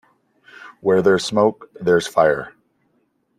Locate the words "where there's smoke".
0.79-1.69